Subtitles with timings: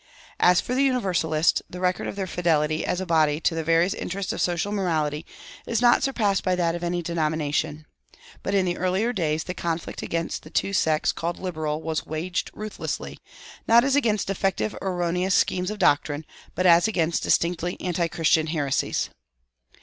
[0.39, 3.93] As for the Universalists, the record of their fidelity, as a body, to the various
[3.93, 5.27] interests of social morality
[5.67, 7.85] is not surpassed by that of any denomination.
[8.41, 12.49] But in the earlier days the conflict against the two sects called "liberal" was waged
[12.55, 13.19] ruthlessly,
[13.67, 16.25] not as against defective or erroneous schemes of doctrine,
[16.55, 19.11] but as against distinctly antichristian heresies.